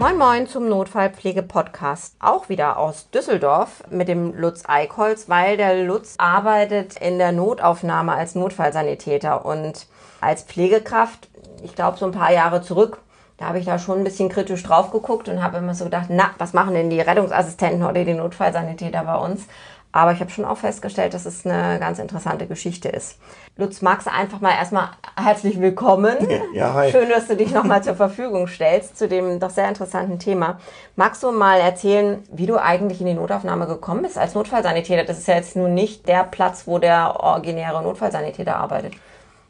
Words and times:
Moin 0.00 0.16
Moin 0.16 0.46
zum 0.46 0.66
Notfallpflege-Podcast. 0.66 2.14
Auch 2.20 2.48
wieder 2.48 2.78
aus 2.78 3.10
Düsseldorf 3.10 3.82
mit 3.90 4.08
dem 4.08 4.34
Lutz 4.34 4.62
Eickholz, 4.66 5.28
weil 5.28 5.58
der 5.58 5.84
Lutz 5.84 6.14
arbeitet 6.16 6.96
in 6.96 7.18
der 7.18 7.32
Notaufnahme 7.32 8.14
als 8.14 8.34
Notfallsanitäter 8.34 9.44
und 9.44 9.86
als 10.22 10.44
Pflegekraft, 10.44 11.28
ich 11.62 11.74
glaube 11.74 11.98
so 11.98 12.06
ein 12.06 12.12
paar 12.12 12.32
Jahre 12.32 12.62
zurück, 12.62 13.02
da 13.36 13.44
habe 13.44 13.58
ich 13.58 13.66
da 13.66 13.78
schon 13.78 13.98
ein 13.98 14.04
bisschen 14.04 14.30
kritisch 14.30 14.62
drauf 14.62 14.90
geguckt 14.90 15.28
und 15.28 15.42
habe 15.42 15.58
immer 15.58 15.74
so 15.74 15.84
gedacht, 15.84 16.06
na, 16.08 16.30
was 16.38 16.54
machen 16.54 16.72
denn 16.72 16.88
die 16.88 17.02
Rettungsassistenten 17.02 17.82
oder 17.82 18.02
die 18.02 18.14
Notfallsanitäter 18.14 19.04
bei 19.04 19.16
uns? 19.16 19.48
Aber 19.92 20.12
ich 20.12 20.20
habe 20.20 20.30
schon 20.30 20.44
auch 20.44 20.58
festgestellt, 20.58 21.14
dass 21.14 21.26
es 21.26 21.44
eine 21.44 21.80
ganz 21.80 21.98
interessante 21.98 22.46
Geschichte 22.46 22.88
ist. 22.88 23.18
Lutz, 23.56 23.82
magst 23.82 24.06
du 24.06 24.12
einfach 24.12 24.40
mal 24.40 24.52
erstmal 24.52 24.90
herzlich 25.16 25.60
willkommen. 25.60 26.16
Ja, 26.54 26.72
hi. 26.74 26.92
Schön, 26.92 27.08
dass 27.08 27.26
du 27.26 27.36
dich 27.36 27.52
nochmal 27.52 27.82
zur 27.82 27.96
Verfügung 27.96 28.46
stellst 28.46 28.96
zu 28.96 29.08
dem 29.08 29.40
doch 29.40 29.50
sehr 29.50 29.68
interessanten 29.68 30.20
Thema. 30.20 30.60
Magst 30.94 31.22
du 31.24 31.32
mal 31.32 31.58
erzählen, 31.58 32.22
wie 32.32 32.46
du 32.46 32.56
eigentlich 32.56 33.00
in 33.00 33.06
die 33.06 33.14
Notaufnahme 33.14 33.66
gekommen 33.66 34.02
bist 34.02 34.16
als 34.16 34.34
Notfallsanitäter? 34.34 35.04
Das 35.04 35.18
ist 35.18 35.26
ja 35.26 35.34
jetzt 35.34 35.56
nun 35.56 35.74
nicht 35.74 36.06
der 36.06 36.22
Platz, 36.22 36.66
wo 36.66 36.78
der 36.78 37.18
originäre 37.18 37.82
Notfallsanitäter 37.82 38.56
arbeitet. 38.56 38.94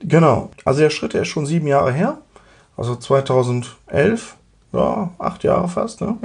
Genau. 0.00 0.50
Also 0.64 0.80
der 0.80 0.90
Schritt 0.90 1.12
der 1.12 1.22
ist 1.22 1.28
schon 1.28 1.44
sieben 1.44 1.66
Jahre 1.66 1.92
her. 1.92 2.18
Also 2.76 2.96
2011, 2.96 4.36
ja, 4.72 5.10
acht 5.18 5.44
Jahre 5.44 5.68
fast. 5.68 6.00
Ne? 6.00 6.16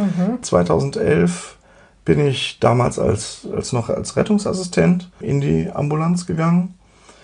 2011 0.42 1.58
bin 2.06 2.26
ich 2.26 2.60
damals 2.60 3.00
als, 3.00 3.48
als 3.54 3.74
noch 3.74 3.90
als 3.90 4.16
Rettungsassistent 4.16 5.12
in 5.20 5.42
die 5.42 5.70
Ambulanz 5.74 6.26
gegangen. 6.26 6.76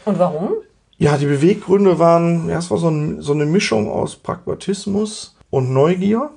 Und 0.05 0.19
warum? 0.19 0.49
Ja, 0.97 1.17
die 1.17 1.27
Beweggründe 1.27 1.99
waren, 1.99 2.49
ja, 2.49 2.57
es 2.57 2.69
war 2.69 2.77
so, 2.77 2.89
ein, 2.89 3.21
so 3.21 3.33
eine 3.33 3.45
Mischung 3.45 3.89
aus 3.89 4.15
Pragmatismus 4.15 5.35
und 5.49 5.71
Neugier. 5.71 6.31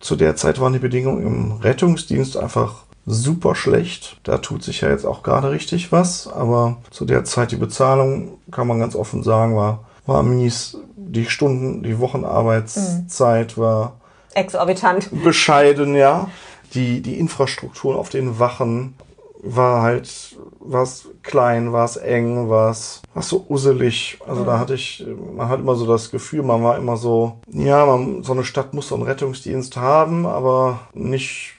Zu 0.00 0.16
der 0.16 0.36
Zeit 0.36 0.60
waren 0.60 0.72
die 0.72 0.78
Bedingungen 0.78 1.26
im 1.26 1.52
Rettungsdienst 1.52 2.36
einfach 2.36 2.84
super 3.06 3.54
schlecht. 3.54 4.20
Da 4.24 4.38
tut 4.38 4.62
sich 4.62 4.80
ja 4.80 4.90
jetzt 4.90 5.06
auch 5.06 5.22
gerade 5.22 5.50
richtig 5.50 5.92
was, 5.92 6.26
aber 6.26 6.78
zu 6.90 7.04
der 7.04 7.24
Zeit 7.24 7.52
die 7.52 7.56
Bezahlung, 7.56 8.38
kann 8.50 8.66
man 8.66 8.78
ganz 8.78 8.94
offen 8.94 9.22
sagen, 9.22 9.56
war, 9.56 9.84
war 10.06 10.22
mies. 10.22 10.76
Die 10.96 11.24
Stunden, 11.24 11.82
die 11.82 11.98
Wochenarbeitszeit 11.98 13.56
war 13.56 13.98
Exorbitant. 14.34 15.08
bescheiden, 15.24 15.94
ja. 15.94 16.28
Die, 16.74 17.00
die 17.00 17.18
Infrastruktur 17.18 17.96
auf 17.98 18.08
den 18.08 18.38
Wachen 18.38 18.94
war 19.42 19.82
halt, 19.82 20.36
war 20.60 20.82
es 20.82 21.08
klein, 21.22 21.72
war 21.72 21.84
es 21.84 21.96
eng, 21.96 22.50
war 22.50 22.70
es 22.70 23.02
so 23.20 23.46
usselig. 23.48 24.18
Also 24.26 24.44
da 24.44 24.58
hatte 24.58 24.74
ich, 24.74 25.06
man 25.36 25.48
hat 25.48 25.60
immer 25.60 25.76
so 25.76 25.86
das 25.86 26.10
Gefühl, 26.10 26.42
man 26.42 26.62
war 26.62 26.76
immer 26.76 26.96
so, 26.96 27.38
ja, 27.50 27.86
man, 27.86 28.22
so 28.24 28.32
eine 28.32 28.44
Stadt 28.44 28.74
muss 28.74 28.88
so 28.88 28.96
einen 28.96 29.04
Rettungsdienst 29.04 29.76
haben, 29.76 30.26
aber 30.26 30.80
nicht, 30.92 31.54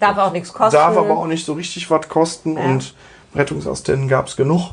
Darf 0.00 0.18
auch 0.18 0.32
nichts 0.32 0.52
kosten. 0.52 0.76
darf 0.76 0.96
aber 0.96 1.16
auch 1.16 1.26
nicht 1.26 1.44
so 1.46 1.52
richtig 1.52 1.88
was 1.90 2.08
kosten 2.08 2.56
und 2.56 2.94
Rettungsassistenten 3.34 4.08
gab 4.08 4.26
es 4.26 4.36
genug. 4.36 4.72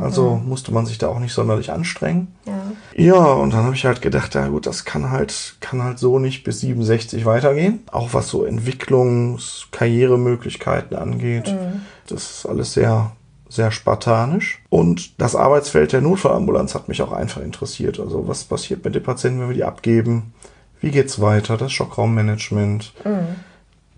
Also 0.00 0.40
musste 0.44 0.72
man 0.72 0.86
sich 0.86 0.98
da 0.98 1.08
auch 1.08 1.20
nicht 1.20 1.32
sonderlich 1.32 1.70
anstrengen. 1.70 2.34
Ja. 2.46 2.57
Ja, 2.98 3.14
und 3.14 3.52
dann 3.52 3.62
habe 3.62 3.76
ich 3.76 3.84
halt 3.84 4.02
gedacht, 4.02 4.34
ja 4.34 4.48
gut, 4.48 4.66
das 4.66 4.84
kann 4.84 5.10
halt, 5.12 5.56
kann 5.60 5.84
halt 5.84 6.00
so 6.00 6.18
nicht 6.18 6.42
bis 6.42 6.60
67 6.60 7.24
weitergehen. 7.24 7.84
Auch 7.92 8.12
was 8.12 8.28
so 8.28 8.44
Entwicklungs-, 8.44 9.66
Karrieremöglichkeiten 9.70 10.96
angeht. 10.96 11.54
Das 12.08 12.30
ist 12.30 12.46
alles 12.46 12.72
sehr, 12.72 13.12
sehr 13.48 13.70
spartanisch. 13.70 14.60
Und 14.68 15.20
das 15.20 15.36
Arbeitsfeld 15.36 15.92
der 15.92 16.00
Notfallambulanz 16.00 16.74
hat 16.74 16.88
mich 16.88 17.00
auch 17.00 17.12
einfach 17.12 17.40
interessiert. 17.40 18.00
Also 18.00 18.26
was 18.26 18.42
passiert 18.42 18.84
mit 18.84 18.96
den 18.96 19.02
Patienten, 19.04 19.40
wenn 19.40 19.48
wir 19.50 19.56
die 19.56 19.64
abgeben? 19.64 20.34
Wie 20.80 20.90
geht's 20.90 21.20
weiter? 21.20 21.56
Das 21.56 21.70
Schockraummanagement. 21.70 22.94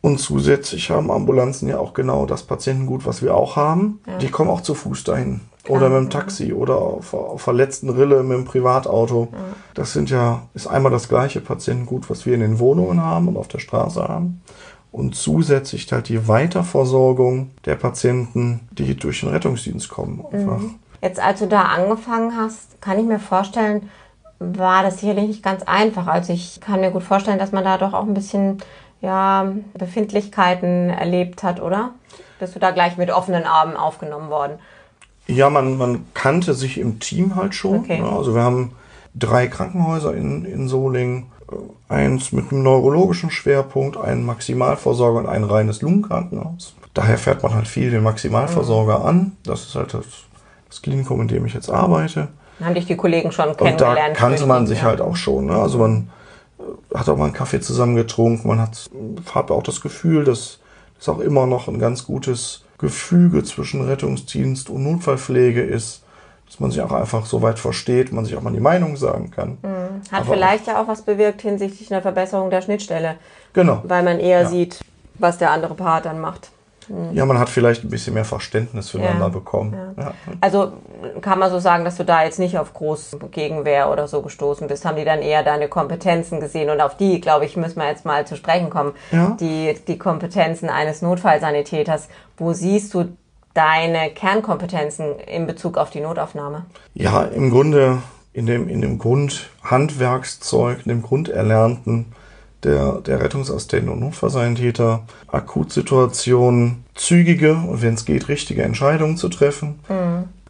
Und 0.03 0.19
zusätzlich 0.19 0.91
haben 0.91 1.11
Ambulanzen 1.11 1.69
ja 1.69 1.79
auch 1.79 1.95
genau 1.95 2.27
das 2.27 2.43
Patientengut, 2.43 3.07
was 3.07 3.23
wir 3.23 3.35
auch 3.35 3.57
haben. 3.57 4.01
Die 4.21 4.29
kommen 4.29 4.51
auch 4.51 4.61
zu 4.61 4.75
Fuß 4.75 5.05
dahin. 5.05 5.41
Oder 5.69 5.89
mit 5.89 5.99
dem 5.99 6.11
Taxi 6.11 6.53
oder 6.53 6.77
auf, 6.77 7.13
auf 7.13 7.45
der 7.45 7.55
letzten 7.55 7.91
Rille 7.91 8.23
mit 8.23 8.37
dem 8.37 8.45
Privatauto. 8.45 9.29
Das 9.75 9.93
sind 9.93 10.11
ja, 10.11 10.43
ist 10.55 10.67
einmal 10.67 10.91
das 10.91 11.09
gleiche 11.09 11.41
Patientengut, 11.41 12.09
was 12.09 12.25
wir 12.25 12.35
in 12.35 12.41
den 12.41 12.59
Wohnungen 12.59 13.03
haben 13.03 13.29
und 13.29 13.37
auf 13.37 13.49
der 13.49 13.59
Straße 13.59 14.03
haben. 14.03 14.41
Und 14.93 15.15
zusätzlich 15.15 15.91
halt 15.93 16.09
die 16.09 16.27
Weiterversorgung 16.27 17.51
der 17.65 17.77
Patienten, 17.77 18.69
die 18.73 18.97
durch 18.97 19.21
den 19.21 19.29
Rettungsdienst 19.29 19.89
kommen. 19.89 20.25
Einfach. 20.33 20.61
Jetzt, 21.03 21.21
als 21.21 21.39
du 21.39 21.47
da 21.47 21.63
angefangen 21.63 22.37
hast, 22.37 22.81
kann 22.81 22.99
ich 22.99 23.07
mir 23.07 23.21
vorstellen, 23.21 23.89
war 24.39 24.83
das 24.83 25.01
sicherlich 25.01 25.29
nicht 25.29 25.43
ganz 25.43 25.63
einfach. 25.63 26.07
Also 26.07 26.33
ich 26.33 26.61
kann 26.61 26.81
mir 26.81 26.91
gut 26.91 27.03
vorstellen, 27.03 27.39
dass 27.39 27.53
man 27.53 27.65
da 27.65 27.79
doch 27.79 27.93
auch 27.93 28.07
ein 28.07 28.15
bisschen 28.15 28.59
ja, 29.01 29.53
Befindlichkeiten 29.75 30.91
erlebt 30.91 31.43
hat, 31.43 31.61
oder? 31.61 31.91
Bist 32.39 32.55
du 32.55 32.59
da 32.59 32.71
gleich 32.71 32.97
mit 32.97 33.11
offenen 33.11 33.45
Armen 33.45 33.77
aufgenommen 33.77 34.31
worden? 34.31 34.59
Ja, 35.35 35.51
man, 35.51 35.79
man 35.79 36.07
kannte 36.15 36.55
sich 36.55 36.79
im 36.79 36.99
Team 37.01 37.37
halt 37.37 37.55
schon. 37.55 37.81
Okay. 37.81 37.99
Ja, 37.99 38.17
also 38.17 38.35
wir 38.35 38.43
haben 38.43 38.73
drei 39.15 39.47
Krankenhäuser 39.47 40.15
in, 40.15 40.45
in 40.45 40.69
Solingen. 40.69 41.27
Äh, 41.51 41.55
Eins 41.93 42.31
mit 42.31 42.53
einem 42.53 42.63
neurologischen 42.63 43.33
Schwerpunkt, 43.33 43.97
einen 43.97 44.25
Maximalversorger 44.25 45.19
und 45.19 45.27
ein 45.27 45.43
reines 45.43 45.83
Lungenkrankenhaus. 45.83 46.77
Daher 46.95 47.19
fährt 47.19 47.43
man 47.43 47.53
halt 47.53 47.67
viel 47.67 47.91
den 47.91 48.05
Maximalversorger 48.05 49.05
an. 49.05 49.33
Das 49.43 49.65
ist 49.65 49.75
halt 49.75 49.93
das, 49.95 50.05
das 50.69 50.83
Klinikum, 50.83 51.21
in 51.21 51.27
dem 51.27 51.47
ich 51.47 51.55
jetzt 51.55 51.69
arbeite. 51.69 52.29
Dann 52.59 52.69
haben 52.69 52.75
dich 52.75 52.87
die 52.87 52.97
Kollegen 52.97 53.33
schon 53.33 53.49
Und 53.49 53.61
da 53.61 53.65
kennengelernt. 53.65 54.17
kannte 54.17 54.47
man 54.47 54.69
sich 54.69 54.79
ja. 54.79 54.85
halt 54.85 55.01
auch 55.01 55.17
schon. 55.17 55.47
Ne? 55.47 55.55
Also 55.55 55.79
man 55.79 56.11
äh, 56.61 56.97
hat 56.97 57.09
auch 57.09 57.17
mal 57.17 57.25
einen 57.25 57.33
Kaffee 57.33 57.61
zusammen 57.61 57.97
getrunken. 57.97 58.47
Man 58.47 58.61
hat, 58.61 58.89
hat 59.35 59.51
auch 59.51 59.65
das 59.65 59.81
Gefühl, 59.81 60.25
dass 60.25 60.61
es 61.01 61.09
auch 61.09 61.19
immer 61.19 61.47
noch 61.47 61.67
ein 61.67 61.79
ganz 61.81 62.05
gutes 62.05 62.65
Gefüge 62.81 63.45
zwischen 63.45 63.83
Rettungsdienst 63.87 64.71
und 64.71 64.83
Notfallpflege 64.83 65.63
ist. 65.63 66.03
Dass 66.47 66.59
man 66.59 66.73
sich 66.73 66.81
auch 66.83 66.91
einfach 66.91 67.27
so 67.27 67.43
weit 67.43 67.61
versteht, 67.61 68.11
man 68.13 68.25
sich 68.25 68.35
auch 68.37 68.43
mal 68.43 68.53
die 68.53 68.59
Meinung 68.59 68.97
sagen 68.97 69.31
kann. 69.31 69.59
Hat 70.11 70.23
aber 70.23 70.33
vielleicht 70.35 70.67
ja 70.67 70.83
auch 70.83 70.89
was 70.89 71.03
bewirkt 71.03 71.43
hinsichtlich 71.43 71.93
einer 71.93 72.03
Verbesserung 72.03 72.51
der 72.51 72.61
Schnittstelle, 72.61 73.15
Genau. 73.53 73.83
weil 73.85 74.03
man 74.03 74.19
eher 74.19 74.43
Ja. 74.43 74.49
sieht, 74.49 74.81
was 75.15 75.39
der 75.39 75.53
andere 75.53 75.75
Part 75.75 76.07
dann 76.07 76.21
macht. 76.21 76.51
Ja, 77.13 77.25
man 77.25 77.39
hat 77.39 77.49
vielleicht 77.49 77.85
ein 77.85 77.89
bisschen 77.89 78.15
mehr 78.15 78.25
Verständnis 78.25 78.91
füreinander 78.91 79.27
Ja. 79.27 79.29
bekommen. 79.29 79.77
Ja. 79.97 80.13
Also 80.41 80.73
kann 81.21 81.39
man 81.39 81.51
so 81.51 81.59
sagen, 81.61 81.85
dass 81.85 81.97
du 81.97 82.05
da 82.05 82.25
jetzt 82.25 82.39
nicht 82.39 82.59
auf 82.59 82.73
groß 82.75 83.19
Gegenwehr 83.31 83.91
oder 83.91 84.09
so 84.09 84.23
gestoßen 84.23 84.67
bist? 84.67 84.85
Haben 84.85 84.97
die 84.97 85.05
dann 85.05 85.21
eher 85.21 85.43
deine 85.43 85.69
Kompetenzen 85.69 86.41
gesehen? 86.41 86.69
Und 86.71 86.81
auf 86.81 86.97
die, 86.97 87.21
glaube 87.21 87.45
ich, 87.45 87.57
müssen 87.57 87.79
wir 87.79 87.89
jetzt 87.89 88.05
mal 88.05 88.27
zu 88.27 88.37
sprechen 88.37 88.71
kommen. 88.71 88.93
Ja. 89.13 89.37
Die, 89.41 89.75
die 89.87 89.99
Kompetenzen 89.99 90.69
eines 90.69 91.01
Notfallsanitäters. 91.03 92.09
Wo 92.37 92.53
siehst 92.53 92.93
du 92.95 93.17
deine 93.55 94.11
Kernkompetenzen 94.11 95.19
in 95.21 95.47
Bezug 95.47 95.77
auf 95.79 95.91
die 95.91 96.01
Notaufnahme? 96.01 96.67
Ja, 96.95 97.23
im 97.23 97.51
Grunde 97.51 97.99
in 98.33 98.47
dem, 98.47 98.69
in 98.69 98.81
dem 98.81 98.99
Grundhandwerkszeug, 98.99 100.79
in 100.85 100.89
dem 100.89 101.03
Grunderlernten 101.03 102.07
der, 102.63 103.01
der 103.01 103.21
Rettungsassistenten 103.21 103.91
und 103.91 104.01
Notfallsanitäter, 104.01 105.03
Akutsituationen, 105.29 106.85
zügige 106.95 107.55
und 107.55 107.83
wenn 107.83 107.95
es 107.95 108.05
geht, 108.05 108.29
richtige 108.29 108.63
Entscheidungen 108.63 109.17
zu 109.17 109.29
treffen, 109.29 109.81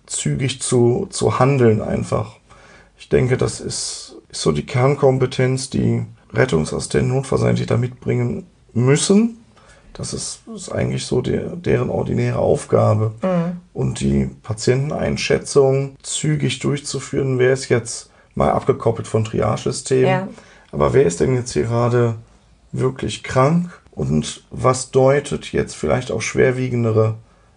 zügig 0.06 0.60
zu, 0.60 1.06
zu 1.10 1.38
handeln 1.38 1.80
einfach. 1.80 2.36
Ich 2.98 3.08
denke, 3.08 3.36
das 3.36 3.60
ist, 3.60 4.16
ist 4.28 4.42
so 4.42 4.52
die 4.52 4.66
Kernkompetenz, 4.66 5.70
die 5.70 6.02
Rettungsassistenten 6.32 7.10
und 7.10 7.18
Notfallsanitäter 7.18 7.76
mitbringen 7.76 8.46
müssen. 8.72 9.36
Das 9.92 10.14
ist, 10.14 10.40
ist 10.54 10.70
eigentlich 10.70 11.04
so 11.06 11.20
der, 11.20 11.56
deren 11.56 11.90
ordinäre 11.90 12.38
Aufgabe. 12.38 13.12
Und 13.72 14.00
die 14.00 14.30
Patienteneinschätzung 14.42 15.96
zügig 16.02 16.58
durchzuführen, 16.60 17.38
wer 17.38 17.52
ist 17.52 17.68
jetzt 17.68 18.10
mal 18.34 18.50
abgekoppelt 18.50 19.08
von 19.08 19.24
Triagesystem. 19.24 20.06
Ja. 20.06 20.28
Aber 20.72 20.92
wer 20.92 21.04
ist 21.04 21.20
denn 21.20 21.34
jetzt 21.34 21.52
hier 21.52 21.64
gerade 21.64 22.16
wirklich 22.72 23.22
krank? 23.22 23.80
Und 23.90 24.44
was 24.50 24.90
deutet 24.90 25.52
jetzt 25.52 25.74
vielleicht 25.74 26.10
auch 26.12 26.22
schwerwiegendere 26.22 27.16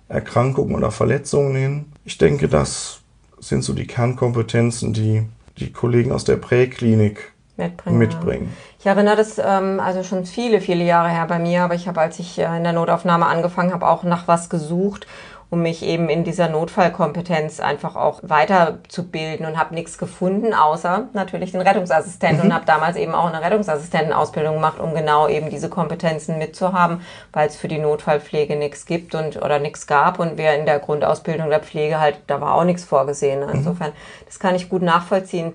Erkrankungen 0.10 0.75
oder 0.75 0.92
Verletzungen 0.92 1.56
hin? 1.56 1.86
Ich 2.06 2.18
denke, 2.18 2.48
das 2.48 3.01
sind 3.39 3.63
so 3.63 3.74
die 3.74 3.88
Kernkompetenzen, 3.88 4.94
die 4.94 5.24
die 5.57 5.71
Kollegen 5.71 6.12
aus 6.12 6.24
der 6.24 6.38
Präklinik 6.38 7.33
Mitbringen. 7.56 7.98
mitbringen. 8.00 8.54
Ich 8.80 8.88
erinnere 8.88 9.15
das 9.15 9.38
ähm, 9.38 9.80
also 9.80 10.04
schon 10.04 10.25
viele, 10.25 10.60
viele 10.60 10.83
Jahre 10.83 11.10
her 11.10 11.27
bei 11.27 11.38
mir, 11.38 11.62
aber 11.62 11.75
ich 11.75 11.88
habe, 11.88 12.01
als 12.01 12.18
ich 12.18 12.39
äh, 12.39 12.57
in 12.57 12.63
der 12.63 12.74
Notaufnahme 12.74 13.27
angefangen 13.27 13.71
habe, 13.71 13.88
auch 13.88 14.04
nach 14.04 14.27
was 14.27 14.50
gesucht. 14.50 15.06
Um 15.53 15.61
mich 15.61 15.83
eben 15.83 16.09
in 16.09 16.23
dieser 16.23 16.50
Notfallkompetenz 16.50 17.59
einfach 17.59 17.95
auch 17.95 18.21
weiterzubilden 18.23 19.45
und 19.45 19.55
habe 19.59 19.75
nichts 19.75 20.00
gefunden, 20.00 20.51
außer 20.51 21.09
natürlich 21.13 21.51
den 21.51 21.61
Rettungsassistenten 21.61 22.39
mhm. 22.39 22.45
und 22.45 22.55
habe 22.55 22.65
damals 22.65 22.97
eben 22.97 23.13
auch 23.13 23.31
eine 23.31 23.39
Rettungsassistentenausbildung 23.39 24.55
gemacht, 24.55 24.79
um 24.79 24.95
genau 24.95 25.27
eben 25.27 25.51
diese 25.51 25.69
Kompetenzen 25.69 26.39
mitzuhaben, 26.39 27.01
weil 27.33 27.47
es 27.47 27.55
für 27.55 27.67
die 27.67 27.77
Notfallpflege 27.77 28.55
nichts 28.55 28.88
gibt 28.88 29.13
und 29.13 29.38
oder 29.38 29.59
nichts 29.59 29.85
gab 29.85 30.17
und 30.17 30.39
wir 30.39 30.55
in 30.55 30.65
der 30.65 30.79
Grundausbildung 30.79 31.51
der 31.51 31.59
Pflege 31.59 32.00
halt, 32.00 32.17
da 32.25 32.41
war 32.41 32.55
auch 32.55 32.63
nichts 32.63 32.83
vorgesehen. 32.83 33.41
Mhm. 33.41 33.53
Insofern, 33.53 33.91
das 34.25 34.39
kann 34.39 34.55
ich 34.55 34.69
gut 34.69 34.81
nachvollziehen. 34.81 35.53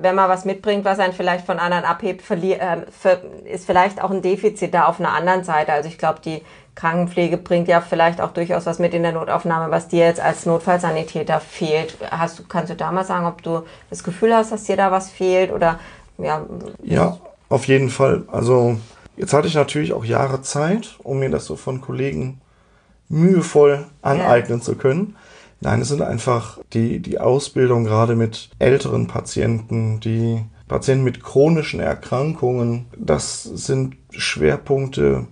Wenn 0.00 0.14
man 0.14 0.30
was 0.30 0.46
mitbringt, 0.46 0.86
was 0.86 0.98
einen 0.98 1.12
vielleicht 1.12 1.44
von 1.44 1.58
anderen 1.58 1.84
abhebt, 1.84 2.24
äh, 2.30 2.78
ist 3.44 3.66
vielleicht 3.66 4.02
auch 4.02 4.10
ein 4.10 4.22
Defizit 4.22 4.72
da 4.72 4.86
auf 4.86 4.98
einer 4.98 5.12
anderen 5.12 5.44
Seite. 5.44 5.74
Also 5.74 5.90
ich 5.90 5.98
glaube, 5.98 6.20
die 6.24 6.40
Krankenpflege 6.76 7.38
bringt 7.38 7.68
ja 7.68 7.80
vielleicht 7.80 8.20
auch 8.20 8.32
durchaus 8.32 8.66
was 8.66 8.78
mit 8.78 8.94
in 8.94 9.02
der 9.02 9.12
Notaufnahme, 9.12 9.72
was 9.72 9.88
dir 9.88 10.04
jetzt 10.04 10.20
als 10.20 10.46
Notfallsanitäter 10.46 11.40
fehlt. 11.40 11.96
Hast 12.10 12.38
du, 12.38 12.44
kannst 12.44 12.70
du 12.70 12.76
da 12.76 12.92
mal 12.92 13.04
sagen, 13.04 13.26
ob 13.26 13.42
du 13.42 13.62
das 13.90 14.04
Gefühl 14.04 14.34
hast, 14.34 14.52
dass 14.52 14.64
dir 14.64 14.76
da 14.76 14.92
was 14.92 15.10
fehlt 15.10 15.50
oder 15.50 15.80
ja? 16.18 16.46
Ja, 16.82 17.18
auf 17.48 17.66
jeden 17.66 17.88
Fall. 17.88 18.24
Also 18.30 18.78
jetzt 19.16 19.32
hatte 19.32 19.48
ich 19.48 19.54
natürlich 19.54 19.94
auch 19.94 20.04
Jahre 20.04 20.42
Zeit, 20.42 20.96
um 21.02 21.18
mir 21.18 21.30
das 21.30 21.46
so 21.46 21.56
von 21.56 21.80
Kollegen 21.80 22.40
mühevoll 23.08 23.86
aneignen 24.02 24.58
ja. 24.58 24.64
zu 24.64 24.76
können. 24.76 25.16
Nein, 25.60 25.80
es 25.80 25.88
sind 25.88 26.02
einfach 26.02 26.58
die, 26.74 27.00
die 27.00 27.18
Ausbildung 27.18 27.84
gerade 27.84 28.14
mit 28.14 28.50
älteren 28.58 29.06
Patienten, 29.06 30.00
die 30.00 30.44
Patienten 30.68 31.04
mit 31.04 31.22
chronischen 31.22 31.80
Erkrankungen, 31.80 32.86
das 32.96 33.44
sind 33.44 33.96
Schwerpunkte, 34.10 35.26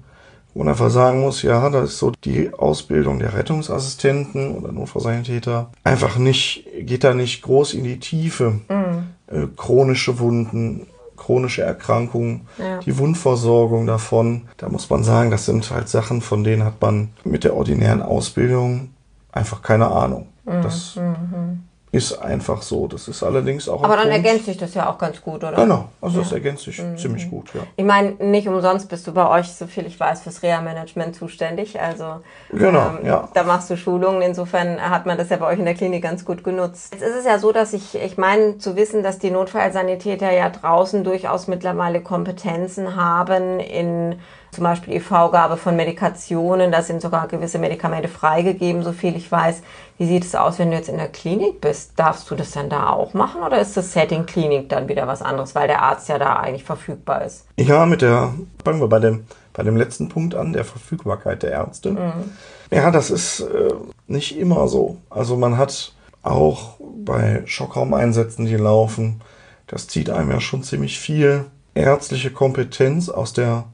man 0.59 0.69
einfach 0.69 0.91
sagen 0.91 1.21
muss, 1.21 1.43
ja, 1.43 1.69
da 1.69 1.83
ist 1.83 1.99
so 1.99 2.13
die 2.25 2.53
Ausbildung 2.53 3.19
der 3.19 3.35
Rettungsassistenten 3.35 4.57
oder 4.57 4.73
Notfallsanitäter 4.73 5.71
einfach 5.83 6.17
nicht, 6.17 6.67
geht 6.81 7.05
da 7.05 7.15
nicht 7.15 7.43
groß 7.43 7.75
in 7.75 7.85
die 7.85 7.99
Tiefe. 7.99 8.61
Mhm. 8.69 9.09
Äh, 9.27 9.47
chronische 9.57 10.19
Wunden, 10.19 10.87
chronische 11.17 11.63
Erkrankungen, 11.63 12.43
ja. 12.59 12.79
die 12.79 12.99
Wundversorgung 12.99 13.87
davon. 13.87 14.43
Da 14.57 14.69
muss 14.69 14.89
man 14.91 15.03
sagen, 15.03 15.31
das 15.31 15.47
sind 15.47 15.71
halt 15.71 15.89
Sachen, 15.89 16.21
von 16.21 16.45
denen 16.45 16.65
hat 16.65 16.81
man 16.81 17.11
mit 17.25 17.45
der 17.45 17.57
ordinären 17.57 18.03
Ausbildung 18.03 18.91
einfach 19.33 19.63
keine 19.63 19.89
Ahnung. 19.89 20.29
Mhm. 20.45 20.63
Das 20.63 20.97
mhm. 20.97 21.65
Ist 21.95 22.19
einfach 22.19 22.61
so. 22.63 22.89
Das 22.89 23.07
ist 23.07 23.23
allerdings 23.23 23.69
auch. 23.69 23.85
Aber 23.85 23.97
dann 23.97 24.11
Punkt. 24.11 24.27
ergänzt 24.27 24.47
sich 24.47 24.57
das 24.57 24.75
ja 24.75 24.91
auch 24.91 24.99
ganz 24.99 25.23
gut, 25.23 25.45
oder? 25.45 25.53
Genau, 25.53 25.89
also 26.01 26.17
ja. 26.17 26.23
das 26.25 26.33
ergänzt 26.33 26.65
sich 26.65 26.83
mhm. 26.83 26.99
ziemlich 26.99 27.31
gut, 27.31 27.55
ja. 27.55 27.61
Ich 27.77 27.85
meine, 27.85 28.13
nicht 28.19 28.49
umsonst 28.49 28.89
bist 28.89 29.07
du 29.07 29.13
bei 29.13 29.29
euch, 29.29 29.53
so 29.53 29.69
viel 29.69 29.87
ich 29.87 29.99
weiß, 30.01 30.23
fürs 30.23 30.43
Reha-Management 30.43 31.15
zuständig. 31.15 31.81
Also 31.81 32.21
genau, 32.51 32.97
ähm, 33.01 33.07
ja. 33.07 33.29
da 33.33 33.45
machst 33.45 33.71
du 33.71 33.77
Schulungen. 33.77 34.23
Insofern 34.23 34.81
hat 34.81 35.07
man 35.07 35.17
das 35.17 35.29
ja 35.29 35.37
bei 35.37 35.47
euch 35.47 35.61
in 35.61 35.67
der 35.67 35.75
Klinik 35.75 36.03
ganz 36.03 36.25
gut 36.25 36.43
genutzt. 36.43 36.93
Jetzt 36.93 37.05
ist 37.05 37.17
es 37.17 37.25
ja 37.25 37.39
so, 37.39 37.53
dass 37.53 37.73
ich, 37.73 37.95
ich 37.95 38.19
meine 38.19 38.59
zu 38.59 38.75
wissen, 38.75 39.05
dass 39.05 39.21
die 39.21 39.31
Notfallsanitäter 39.31 40.33
ja 40.33 40.51
draußen 40.51 41.05
durchaus 41.05 41.47
mittlerweile 41.47 42.01
Kompetenzen 42.01 42.97
haben 42.97 43.61
in 43.61 44.17
zum 44.55 44.65
Beispiel 44.65 44.95
IV-Gabe 44.97 45.57
von 45.57 45.77
Medikationen, 45.77 46.71
da 46.71 46.81
sind 46.83 47.03
sogar 47.03 47.27
gewisse 47.29 47.59
Medikamente 47.59 48.09
freigegeben, 48.09 48.83
so 48.83 48.93
viel 48.93 49.17
ich 49.17 49.31
weiß. 49.31 49.63
Wie 49.99 50.07
sieht 50.07 50.25
es 50.25 50.35
aus, 50.35 50.59
wenn 50.59 50.71
du 50.71 50.77
jetzt 50.77 50.89
in 50.89 50.97
der 50.97 51.09
Klinik 51.09 51.61
bist? 51.61 51.84
Darfst 51.97 52.31
du 52.31 52.35
das 52.35 52.53
dann 52.53 52.69
da 52.69 52.91
auch 52.91 53.15
machen 53.15 53.43
oder 53.43 53.61
ist 53.61 53.77
das 53.77 53.93
Setting 53.93 54.27
Klinik 54.27 54.69
dann 54.69 54.89
wieder 54.89 55.07
was 55.07 55.23
anderes, 55.23 55.55
weil 55.55 55.69
der 55.69 55.83
Arzt 55.83 56.09
ja 56.09 56.19
da 56.19 56.37
eigentlich 56.37 56.65
verfügbar 56.65 57.25
ist? 57.25 57.47
Ja, 57.57 57.87
mit 57.87 58.03
der, 58.03 58.35
fangen 58.65 58.81
wir 58.81 58.89
bei 58.89 59.01
dem, 59.01 59.25
bei 59.53 59.63
dem 59.63 59.77
letzten 59.77 60.09
Punkt 60.09 60.35
an, 60.35 60.53
der 60.53 60.65
Verfügbarkeit 60.65 61.43
der 61.43 61.53
Ärzte. 61.53 61.93
Mhm. 61.93 62.31
Ja, 62.71 62.91
das 62.91 63.11
ist 63.11 63.41
äh, 63.41 63.75
nicht 64.07 64.39
immer 64.39 64.69
so. 64.69 64.99
Also 65.11 65.37
man 65.37 65.59
hat 65.59 65.93
auch 66.23 66.77
bei 67.05 67.43
Schockraumeinsätzen, 67.45 68.47
die 68.47 68.57
laufen, 68.57 69.21
das 69.67 69.89
zieht 69.89 70.11
einem 70.11 70.31
ja 70.31 70.41
schon 70.41 70.63
ziemlich 70.63 70.99
viel 70.99 71.45
ärztliche 71.75 72.31
Kompetenz 72.31 73.09
aus 73.09 73.33
der 73.33 73.65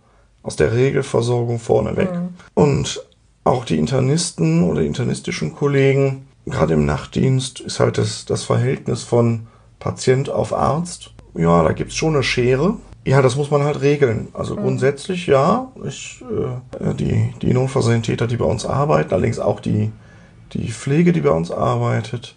aus 0.42 0.56
der 0.56 0.72
Regelversorgung 0.72 1.58
vorneweg. 1.58 2.12
Mhm. 2.12 2.28
Und 2.54 3.06
auch 3.44 3.64
die 3.64 3.78
Internisten 3.78 4.62
oder 4.64 4.82
internistischen 4.82 5.54
Kollegen, 5.54 6.26
gerade 6.50 6.74
im 6.74 6.86
Nachtdienst, 6.86 7.60
ist 7.60 7.80
halt 7.80 7.98
das, 7.98 8.24
das 8.24 8.44
Verhältnis 8.44 9.02
von 9.02 9.46
Patient 9.78 10.28
auf 10.30 10.52
Arzt. 10.52 11.12
Ja, 11.34 11.62
da 11.62 11.72
gibt 11.72 11.90
es 11.90 11.96
schon 11.96 12.14
eine 12.14 12.22
Schere. 12.22 12.74
Ja, 13.04 13.22
das 13.22 13.36
muss 13.36 13.50
man 13.50 13.64
halt 13.64 13.80
regeln. 13.80 14.28
Also 14.34 14.56
mhm. 14.56 14.60
grundsätzlich 14.60 15.26
ja, 15.26 15.72
ich, 15.84 16.22
äh, 16.80 16.94
die, 16.94 17.34
die 17.40 17.52
Notfallsanitäter, 17.52 18.26
die 18.26 18.36
bei 18.36 18.44
uns 18.44 18.66
arbeiten, 18.66 19.12
allerdings 19.12 19.38
auch 19.38 19.60
die, 19.60 19.90
die 20.52 20.70
Pflege, 20.70 21.12
die 21.12 21.22
bei 21.22 21.30
uns 21.30 21.50
arbeitet, 21.50 22.34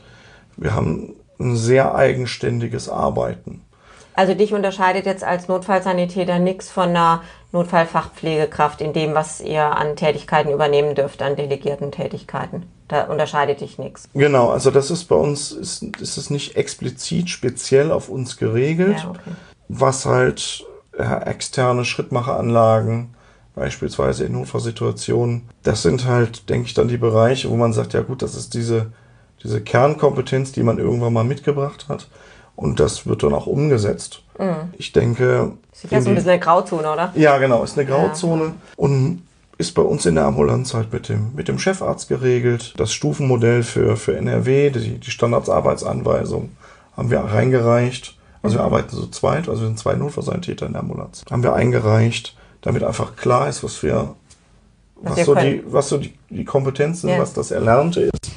wir 0.56 0.74
haben 0.74 1.13
ein 1.39 1.56
sehr 1.56 1.95
eigenständiges 1.95 2.88
Arbeiten. 2.88 3.62
Also 4.16 4.36
dich 4.36 4.54
unterscheidet 4.54 5.06
jetzt 5.06 5.24
als 5.24 5.48
Notfallsanitäter 5.48 6.38
nichts 6.38 6.69
von 6.69 6.89
einer 6.89 7.24
Notfallfachpflegekraft 7.51 8.80
in 8.81 8.94
dem, 8.94 9.16
was 9.16 9.42
ihr 9.42 9.63
an 9.63 9.95
Tätigkeiten 9.95 10.51
übernehmen 10.51 10.95
dürft, 10.95 11.21
an 11.21 11.36
delegierten 11.36 11.92
Tätigkeiten. 11.92 12.63
Da 12.94 13.06
unterscheidet 13.06 13.60
dich 13.60 13.80
nichts. 13.80 14.07
Genau, 14.13 14.51
also 14.51 14.69
das 14.69 14.92
ist 14.92 15.06
bei 15.06 15.16
uns, 15.16 15.51
ist, 15.51 15.81
ist 16.00 16.18
es 16.18 16.30
nicht 16.30 16.56
explizit 16.56 17.28
speziell 17.28 17.92
auf 17.92 18.07
uns 18.07 18.38
geregelt, 18.38 19.00
ja, 19.00 19.10
okay. 19.10 19.31
was 19.68 20.06
halt 20.06 20.63
ja, 20.95 21.18
externe 21.24 21.86
Schrittmacheranlagen, 21.86 23.16
beispielsweise 23.56 24.25
in 24.25 24.34
Notfallsituationen, 24.34 25.50
das 25.63 25.81
sind 25.81 26.06
halt, 26.06 26.50
denke 26.50 26.68
ich, 26.68 26.75
dann 26.75 26.88
die 26.88 26.98
Bereiche, 26.98 27.50
wo 27.50 27.56
man 27.56 27.74
sagt, 27.74 27.94
ja 27.94 28.01
gut, 28.01 28.22
das 28.22 28.36
ist 28.36 28.54
diese, 28.54 28.92
diese 29.44 29.62
Kernkompetenz, 29.62 30.51
die 30.51 30.62
man 30.62 30.78
irgendwann 30.78 31.13
mal 31.13 31.24
mitgebracht 31.24 31.88
hat. 31.90 32.07
Und 32.56 32.80
das 32.80 33.07
wird 33.07 33.24
dann 33.24 33.34
auch 33.34 33.48
umgesetzt. 33.48 34.22
Mhm. 34.38 34.72
Ich 34.78 34.92
denke. 34.92 35.54
Ist 35.72 35.92
ja 35.92 36.00
so 36.00 36.10
ein 36.10 36.16
bisschen 36.16 36.30
eine 36.30 36.40
Grauzone, 36.40 36.94
oder? 36.94 37.12
Ja, 37.16 37.40
genau, 37.40 37.63
ist 37.63 37.75
eine 37.75 37.88
Grauzone. 37.88 38.44
Ja. 38.44 38.54
Und 38.78 39.24
ist 39.58 39.74
bei 39.74 39.82
uns 39.82 40.06
in 40.06 40.16
der 40.16 40.26
Ambulanz 40.26 40.74
halt 40.74 40.92
mit 40.92 41.10
dem, 41.10 41.34
mit 41.36 41.48
dem 41.48 41.60
Chefarzt 41.60 42.10
geregelt. 42.10 42.74
Das 42.78 42.92
Stufenmodell 42.94 43.64
für, 43.64 43.98
für 43.98 44.18
NRW, 44.18 44.72
die, 44.72 45.00
die 45.00 45.12
Standardsarbeitsanweisung, 45.12 46.52
haben 46.96 47.12
wir 47.12 47.20
reingereicht. 47.20 48.18
Also 48.42 48.58
wir 48.58 48.64
arbeiten 48.64 48.96
so 48.96 49.08
zweit, 49.08 49.48
also 49.48 49.62
wir 49.62 49.68
sind 49.68 49.80
zwei 49.80 49.94
Notfallsanitäter 49.94 50.66
in 50.66 50.74
der 50.74 50.82
Ambulanz. 50.82 51.24
Haben 51.31 51.44
wir 51.44 51.54
eingereicht, 51.54 52.36
damit 52.62 52.83
einfach 52.83 53.16
klar 53.16 53.48
ist, 53.48 53.64
was 53.64 53.81
wir, 53.83 54.16
was, 54.95 55.18
was 55.18 55.26
so, 55.26 55.36
die, 55.36 55.64
was 55.66 55.90
so 55.90 55.98
die, 55.98 56.14
die 56.30 56.44
Kompetenzen, 56.44 57.10
ja. 57.10 57.19
was 57.19 57.33
das 57.33 57.52
Erlernte 57.52 58.02
ist. 58.02 58.31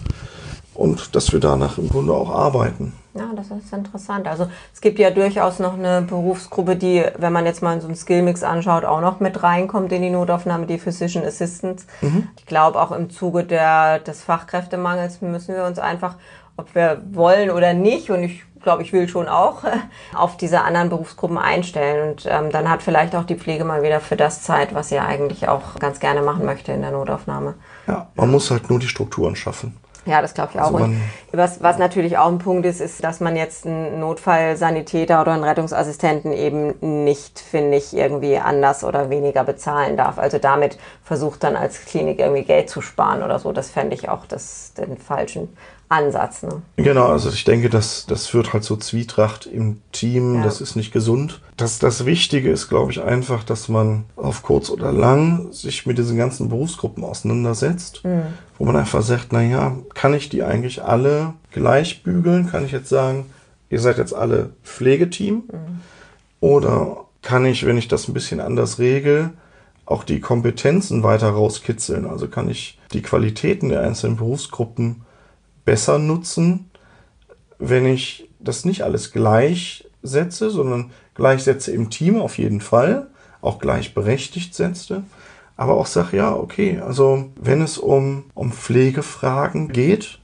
Und 0.76 1.16
dass 1.16 1.32
wir 1.32 1.40
danach 1.40 1.78
im 1.78 1.88
Grunde 1.88 2.12
auch 2.12 2.30
arbeiten. 2.30 2.92
Ja, 3.14 3.30
das 3.34 3.50
ist 3.50 3.72
interessant. 3.72 4.28
Also 4.28 4.46
es 4.74 4.80
gibt 4.80 4.98
ja 4.98 5.10
durchaus 5.10 5.58
noch 5.58 5.74
eine 5.74 6.02
Berufsgruppe, 6.02 6.76
die, 6.76 7.02
wenn 7.16 7.32
man 7.32 7.46
jetzt 7.46 7.62
mal 7.62 7.80
so 7.80 7.86
einen 7.86 7.96
Skillmix 7.96 8.42
anschaut, 8.42 8.84
auch 8.84 9.00
noch 9.00 9.20
mit 9.20 9.42
reinkommt 9.42 9.90
in 9.92 10.02
die 10.02 10.10
Notaufnahme, 10.10 10.66
die 10.66 10.78
Physician 10.78 11.24
Assistants. 11.24 11.86
Mhm. 12.02 12.28
Ich 12.36 12.44
glaube, 12.44 12.80
auch 12.80 12.92
im 12.92 13.08
Zuge 13.08 13.44
der, 13.44 14.00
des 14.00 14.22
Fachkräftemangels 14.22 15.22
müssen 15.22 15.54
wir 15.54 15.64
uns 15.64 15.78
einfach, 15.78 16.16
ob 16.58 16.74
wir 16.74 17.02
wollen 17.10 17.50
oder 17.50 17.72
nicht, 17.72 18.10
und 18.10 18.22
ich 18.22 18.42
glaube, 18.66 18.82
ich 18.82 18.92
will 18.92 19.08
schon 19.08 19.28
auch, 19.28 19.62
auf 20.14 20.36
diese 20.36 20.60
anderen 20.60 20.90
Berufsgruppen 20.90 21.38
einstellen. 21.38 22.10
Und 22.10 22.26
ähm, 22.28 22.50
dann 22.50 22.68
hat 22.68 22.82
vielleicht 22.82 23.14
auch 23.14 23.24
die 23.24 23.36
Pflege 23.36 23.64
mal 23.64 23.82
wieder 23.82 24.00
für 24.00 24.16
das 24.16 24.42
Zeit, 24.42 24.74
was 24.74 24.90
sie 24.90 24.98
eigentlich 24.98 25.48
auch 25.48 25.76
ganz 25.78 26.00
gerne 26.00 26.20
machen 26.20 26.44
möchte 26.44 26.72
in 26.72 26.82
der 26.82 26.90
Notaufnahme. 26.90 27.54
Ja, 27.86 28.08
man 28.14 28.30
muss 28.30 28.50
halt 28.50 28.68
nur 28.68 28.78
die 28.78 28.88
Strukturen 28.88 29.36
schaffen. 29.36 29.76
Ja, 30.06 30.22
das 30.22 30.34
glaube 30.34 30.52
ich 30.54 30.60
auch. 30.60 30.72
Also 30.72 30.84
und 30.84 31.00
was, 31.32 31.62
was 31.62 31.78
natürlich 31.78 32.16
auch 32.16 32.28
ein 32.28 32.38
Punkt 32.38 32.64
ist, 32.64 32.80
ist, 32.80 33.02
dass 33.02 33.20
man 33.20 33.36
jetzt 33.36 33.66
einen 33.66 33.98
Notfallsanitäter 33.98 35.20
oder 35.20 35.32
einen 35.32 35.42
Rettungsassistenten 35.42 36.32
eben 36.32 37.04
nicht, 37.04 37.40
finde 37.40 37.76
ich, 37.76 37.94
irgendwie 37.94 38.38
anders 38.38 38.84
oder 38.84 39.10
weniger 39.10 39.42
bezahlen 39.42 39.96
darf. 39.96 40.18
Also 40.18 40.38
damit 40.38 40.78
versucht 41.02 41.42
dann 41.42 41.56
als 41.56 41.84
Klinik 41.84 42.20
irgendwie 42.20 42.44
Geld 42.44 42.70
zu 42.70 42.80
sparen 42.80 43.22
oder 43.24 43.40
so. 43.40 43.52
Das 43.52 43.70
fände 43.70 43.94
ich 43.94 44.08
auch 44.08 44.26
das, 44.26 44.72
den 44.74 44.96
falschen 44.96 45.56
Ansatz. 45.88 46.42
Ne? 46.42 46.62
Genau, 46.76 47.06
also 47.06 47.30
ich 47.30 47.44
denke, 47.44 47.70
das, 47.70 48.06
das 48.06 48.26
führt 48.26 48.52
halt 48.52 48.64
so 48.64 48.76
Zwietracht 48.76 49.46
im 49.46 49.80
Team, 49.92 50.36
ja. 50.36 50.44
das 50.44 50.60
ist 50.60 50.74
nicht 50.74 50.92
gesund. 50.92 51.40
Das, 51.56 51.78
das 51.78 52.06
Wichtige 52.06 52.50
ist, 52.50 52.68
glaube 52.68 52.90
ich, 52.90 53.02
einfach, 53.02 53.44
dass 53.44 53.68
man 53.68 54.04
auf 54.16 54.42
kurz 54.42 54.68
oder 54.68 54.92
lang 54.92 55.52
sich 55.52 55.86
mit 55.86 55.98
diesen 55.98 56.16
ganzen 56.16 56.48
Berufsgruppen 56.48 57.04
auseinandersetzt, 57.04 58.04
mhm. 58.04 58.24
wo 58.58 58.64
man 58.64 58.76
einfach 58.76 59.02
sagt, 59.02 59.32
naja, 59.32 59.76
kann 59.94 60.14
ich 60.14 60.28
die 60.28 60.42
eigentlich 60.42 60.82
alle 60.82 61.34
gleich 61.52 62.02
bügeln? 62.02 62.50
Kann 62.50 62.64
ich 62.64 62.72
jetzt 62.72 62.88
sagen, 62.88 63.26
ihr 63.70 63.80
seid 63.80 63.98
jetzt 63.98 64.14
alle 64.14 64.50
Pflegeteam? 64.64 65.44
Mhm. 65.50 65.80
Oder 66.40 67.04
kann 67.22 67.46
ich, 67.46 67.64
wenn 67.64 67.78
ich 67.78 67.88
das 67.88 68.08
ein 68.08 68.14
bisschen 68.14 68.40
anders 68.40 68.78
regel, 68.78 69.30
auch 69.84 70.02
die 70.02 70.20
Kompetenzen 70.20 71.04
weiter 71.04 71.30
rauskitzeln? 71.30 72.06
Also 72.06 72.26
kann 72.26 72.48
ich 72.48 72.78
die 72.92 73.02
Qualitäten 73.02 73.68
der 73.68 73.82
einzelnen 73.82 74.16
Berufsgruppen 74.16 75.05
besser 75.66 75.98
nutzen, 75.98 76.70
wenn 77.58 77.84
ich 77.84 78.30
das 78.38 78.64
nicht 78.64 78.82
alles 78.82 79.12
gleich 79.12 79.86
setze, 80.02 80.48
sondern 80.48 80.90
gleich 81.14 81.42
setze 81.42 81.72
im 81.72 81.90
Team 81.90 82.18
auf 82.18 82.38
jeden 82.38 82.62
Fall, 82.62 83.08
auch 83.42 83.58
gleichberechtigt 83.58 84.54
setze, 84.54 85.02
aber 85.58 85.74
auch 85.74 85.86
sage, 85.86 86.16
ja, 86.16 86.34
okay, 86.34 86.80
also 86.80 87.30
wenn 87.36 87.60
es 87.60 87.76
um, 87.76 88.24
um 88.34 88.52
Pflegefragen 88.52 89.68
geht, 89.68 90.18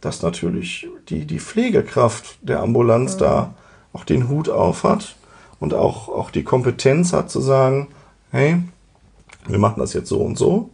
dass 0.00 0.22
natürlich 0.22 0.88
die, 1.08 1.24
die 1.24 1.40
Pflegekraft 1.40 2.38
der 2.42 2.60
Ambulanz 2.60 3.14
mhm. 3.14 3.18
da 3.18 3.54
auch 3.92 4.04
den 4.04 4.28
Hut 4.28 4.48
auf 4.48 4.84
hat 4.84 5.16
und 5.60 5.74
auch, 5.74 6.08
auch 6.08 6.30
die 6.30 6.44
Kompetenz 6.44 7.12
hat 7.12 7.30
zu 7.30 7.40
sagen, 7.40 7.88
hey, 8.30 8.60
wir 9.46 9.58
machen 9.58 9.80
das 9.80 9.92
jetzt 9.92 10.08
so 10.08 10.20
und 10.20 10.36
so. 10.36 10.70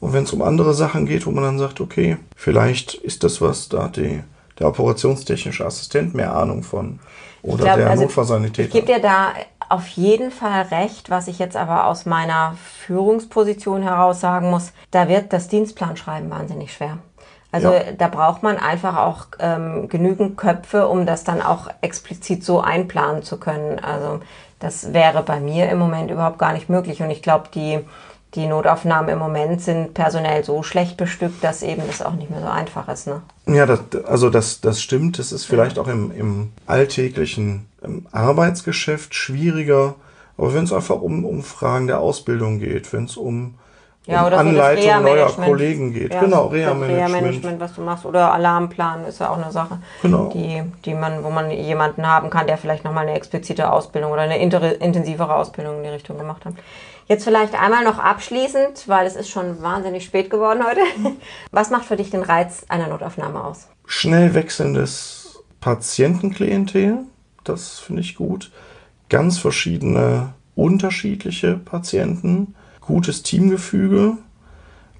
Und 0.00 0.12
wenn 0.12 0.24
es 0.24 0.32
um 0.32 0.42
andere 0.42 0.74
Sachen 0.74 1.06
geht, 1.06 1.26
wo 1.26 1.30
man 1.30 1.44
dann 1.44 1.58
sagt, 1.58 1.80
okay, 1.80 2.18
vielleicht 2.36 2.94
ist 2.94 3.24
das 3.24 3.40
was, 3.40 3.68
da 3.68 3.84
hat 3.84 3.96
die, 3.96 4.22
der 4.58 4.68
operationstechnische 4.68 5.64
Assistent 5.64 6.14
mehr 6.14 6.34
Ahnung 6.34 6.62
von 6.62 6.98
oder 7.42 7.64
glaub, 7.64 7.76
der 7.76 7.90
also 7.90 8.02
Notfallsanitäter. 8.02 8.68
Ich 8.68 8.72
gebe 8.72 8.86
dir 8.86 9.00
da 9.00 9.32
auf 9.68 9.86
jeden 9.88 10.30
Fall 10.30 10.62
recht, 10.62 11.10
was 11.10 11.28
ich 11.28 11.38
jetzt 11.38 11.56
aber 11.56 11.86
aus 11.86 12.06
meiner 12.06 12.56
Führungsposition 12.86 13.82
heraus 13.82 14.20
sagen 14.20 14.50
muss, 14.50 14.72
da 14.90 15.08
wird 15.08 15.32
das 15.32 15.48
Dienstplanschreiben 15.48 16.30
wahnsinnig 16.30 16.72
schwer. 16.72 16.98
Also 17.52 17.72
ja. 17.72 17.92
da 17.96 18.08
braucht 18.08 18.42
man 18.42 18.58
einfach 18.58 18.96
auch 18.96 19.26
ähm, 19.38 19.88
genügend 19.88 20.36
Köpfe, 20.36 20.88
um 20.88 21.06
das 21.06 21.24
dann 21.24 21.40
auch 21.40 21.68
explizit 21.80 22.44
so 22.44 22.60
einplanen 22.60 23.22
zu 23.22 23.38
können. 23.38 23.78
Also 23.78 24.20
das 24.58 24.92
wäre 24.92 25.22
bei 25.22 25.40
mir 25.40 25.68
im 25.70 25.78
Moment 25.78 26.10
überhaupt 26.10 26.38
gar 26.38 26.52
nicht 26.52 26.68
möglich. 26.68 27.02
Und 27.02 27.10
ich 27.10 27.22
glaube, 27.22 27.48
die, 27.54 27.80
die 28.36 28.46
Notaufnahmen 28.46 29.10
im 29.10 29.18
Moment 29.18 29.60
sind 29.62 29.94
personell 29.94 30.44
so 30.44 30.62
schlecht 30.62 30.96
bestückt, 30.96 31.42
dass 31.42 31.62
eben 31.62 31.82
das 31.86 32.02
auch 32.02 32.12
nicht 32.12 32.30
mehr 32.30 32.40
so 32.40 32.46
einfach 32.46 32.88
ist. 32.88 33.06
Ne? 33.06 33.22
Ja, 33.46 33.66
das, 33.66 33.80
also 34.04 34.30
das, 34.30 34.60
das 34.60 34.80
stimmt. 34.80 35.18
Das 35.18 35.32
ist 35.32 35.44
vielleicht 35.44 35.78
auch 35.78 35.88
im, 35.88 36.12
im 36.12 36.52
alltäglichen 36.66 37.66
im 37.82 38.06
Arbeitsgeschäft 38.12 39.14
schwieriger. 39.14 39.94
Aber 40.36 40.54
wenn 40.54 40.64
es 40.64 40.72
einfach 40.72 41.00
um, 41.00 41.24
um 41.24 41.42
Fragen 41.42 41.86
der 41.86 42.00
Ausbildung 42.00 42.58
geht, 42.58 42.92
wenn 42.92 43.04
es 43.04 43.16
um 43.16 43.54
ja, 44.06 44.24
oder 44.24 44.38
Anleitung 44.38 45.02
neuer 45.02 45.26
Kollegen 45.32 45.92
geht. 45.92 46.14
Ja, 46.14 46.20
genau, 46.20 46.46
Reha-Management. 46.46 46.96
Reha-Management, 46.96 47.60
was 47.60 47.74
du 47.74 47.80
machst. 47.82 48.06
Oder 48.06 48.32
Alarmplan 48.32 49.04
ist 49.04 49.18
ja 49.18 49.30
auch 49.30 49.38
eine 49.38 49.50
Sache, 49.50 49.78
genau. 50.00 50.30
die, 50.32 50.62
die 50.84 50.94
man, 50.94 51.24
wo 51.24 51.30
man 51.30 51.50
jemanden 51.50 52.06
haben 52.06 52.30
kann, 52.30 52.46
der 52.46 52.56
vielleicht 52.56 52.84
nochmal 52.84 53.06
eine 53.06 53.16
explizite 53.16 53.72
Ausbildung 53.72 54.12
oder 54.12 54.22
eine 54.22 54.38
intensivere 54.38 55.34
Ausbildung 55.34 55.78
in 55.78 55.82
die 55.82 55.88
Richtung 55.88 56.18
gemacht 56.18 56.44
hat. 56.44 56.54
Jetzt 57.08 57.24
vielleicht 57.24 57.60
einmal 57.60 57.84
noch 57.84 57.98
abschließend, 57.98 58.88
weil 58.88 59.06
es 59.06 59.16
ist 59.16 59.28
schon 59.28 59.60
wahnsinnig 59.60 60.04
spät 60.04 60.30
geworden 60.30 60.60
heute. 60.64 60.80
Was 61.50 61.70
macht 61.70 61.86
für 61.86 61.96
dich 61.96 62.10
den 62.10 62.22
Reiz 62.22 62.64
einer 62.68 62.86
Notaufnahme 62.86 63.42
aus? 63.42 63.68
Schnell 63.86 64.34
wechselndes 64.34 65.42
Patientenklientel, 65.60 66.98
das 67.42 67.80
finde 67.80 68.02
ich 68.02 68.14
gut. 68.14 68.52
Ganz 69.08 69.38
verschiedene, 69.38 70.34
unterschiedliche 70.54 71.56
Patienten 71.56 72.54
gutes 72.86 73.22
Teamgefüge, 73.22 74.18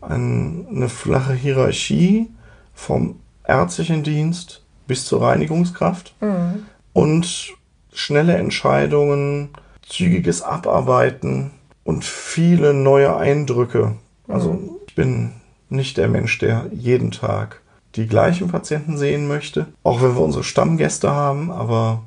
ein, 0.01 0.67
eine 0.71 0.89
flache 0.89 1.33
Hierarchie 1.33 2.29
vom 2.75 3.21
ärztlichen 3.45 4.03
Dienst 4.03 4.65
bis 4.87 5.05
zur 5.05 5.23
Reinigungskraft 5.23 6.15
mhm. 6.21 6.67
und 6.93 7.55
schnelle 7.93 8.37
Entscheidungen, 8.37 9.51
zügiges 9.89 10.43
Abarbeiten 10.43 11.53
und 11.85 12.05
viele 12.05 12.75
neue 12.75 13.17
Eindrücke. 13.17 13.97
Also 14.29 14.53
mhm. 14.53 14.71
ich 14.87 14.95
bin 14.95 15.33
nicht 15.69 15.97
der 15.97 16.09
Mensch, 16.09 16.39
der 16.39 16.67
jeden 16.73 17.11
Tag 17.11 17.61
die 17.95 18.07
gleichen 18.07 18.49
Patienten 18.49 18.99
sehen 18.99 19.27
möchte, 19.27 19.67
auch 19.83 20.03
wenn 20.03 20.15
wir 20.15 20.21
unsere 20.21 20.45
Stammgäste 20.45 21.11
haben, 21.11 21.51
aber 21.51 22.03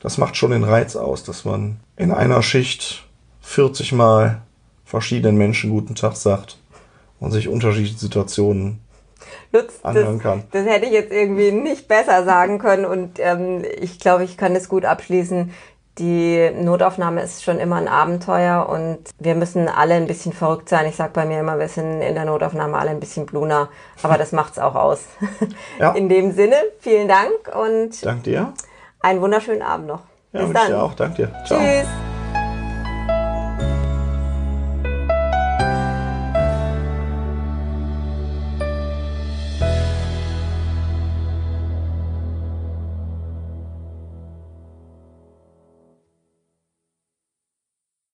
das 0.00 0.18
macht 0.18 0.36
schon 0.36 0.50
den 0.50 0.64
Reiz 0.64 0.96
aus, 0.96 1.22
dass 1.22 1.44
man 1.44 1.78
in 1.96 2.10
einer 2.10 2.42
Schicht 2.42 3.04
40 3.42 3.92
Mal 3.92 4.42
verschiedenen 4.88 5.36
Menschen 5.36 5.70
guten 5.70 5.94
Tag 5.94 6.16
sagt 6.16 6.58
und 7.20 7.30
sich 7.30 7.48
unterschiedliche 7.48 7.98
Situationen 7.98 8.80
Lutz, 9.52 9.74
anhören 9.82 10.18
kann. 10.18 10.44
Das, 10.50 10.64
das, 10.64 10.72
hätte 10.72 10.86
ich 10.86 10.92
jetzt 10.92 11.12
irgendwie 11.12 11.52
nicht 11.52 11.88
besser 11.88 12.24
sagen 12.24 12.58
können 12.58 12.86
und 12.86 13.18
ähm, 13.18 13.64
ich 13.80 14.00
glaube, 14.00 14.24
ich 14.24 14.38
kann 14.38 14.56
es 14.56 14.68
gut 14.68 14.84
abschließen. 14.84 15.52
Die 15.98 16.50
Notaufnahme 16.54 17.20
ist 17.20 17.42
schon 17.42 17.58
immer 17.58 17.76
ein 17.76 17.88
Abenteuer 17.88 18.68
und 18.68 19.00
wir 19.18 19.34
müssen 19.34 19.68
alle 19.68 19.94
ein 19.94 20.06
bisschen 20.06 20.32
verrückt 20.32 20.68
sein. 20.68 20.86
Ich 20.86 20.94
sage 20.96 21.10
bei 21.12 21.26
mir 21.26 21.40
immer, 21.40 21.58
wir 21.58 21.68
sind 21.68 22.00
in 22.00 22.14
der 22.14 22.24
Notaufnahme 22.24 22.78
alle 22.78 22.90
ein 22.90 23.00
bisschen 23.00 23.26
bluner, 23.26 23.68
aber 24.02 24.16
das 24.16 24.30
macht 24.32 24.52
es 24.52 24.58
auch 24.58 24.74
aus. 24.74 25.00
Ja. 25.78 25.92
In 25.92 26.08
dem 26.08 26.32
Sinne, 26.32 26.56
vielen 26.80 27.08
Dank 27.08 27.30
und 27.54 28.04
Dank 28.04 28.24
dir. 28.24 28.52
einen 29.00 29.20
wunderschönen 29.20 29.62
Abend 29.62 29.86
noch. 29.86 30.02
Ja, 30.32 30.44
Bis 30.44 30.52
dann. 30.52 30.66
dir 30.68 30.82
auch. 30.82 30.94
Danke 30.94 31.26
dir. 31.26 31.44
Ciao. 31.46 31.58
Tschüss. 31.58 31.88